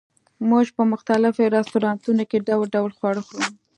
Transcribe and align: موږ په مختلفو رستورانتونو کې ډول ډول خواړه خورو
موږ 0.49 0.65
په 0.75 0.83
مختلفو 0.91 1.51
رستورانتونو 1.57 2.23
کې 2.29 2.43
ډول 2.49 2.67
ډول 2.75 2.91
خواړه 2.97 3.21
خورو 3.27 3.45